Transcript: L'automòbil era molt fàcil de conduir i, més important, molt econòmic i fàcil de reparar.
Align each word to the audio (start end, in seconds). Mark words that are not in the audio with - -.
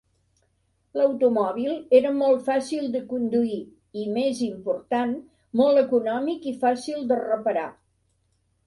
L'automòbil 0.99 1.75
era 1.99 2.13
molt 2.21 2.41
fàcil 2.47 2.89
de 2.95 3.03
conduir 3.13 3.59
i, 3.61 4.09
més 4.17 4.41
important, 4.49 5.15
molt 5.63 5.87
econòmic 5.87 6.51
i 6.55 6.57
fàcil 6.67 7.07
de 7.15 7.25
reparar. 7.27 7.71